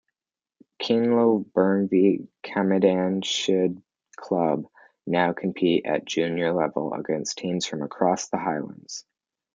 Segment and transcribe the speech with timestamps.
[0.81, 3.83] Kinlochbervie Camanachd
[4.15, 4.65] Club
[5.05, 9.05] now compete at junior level against teams from across the Highlands.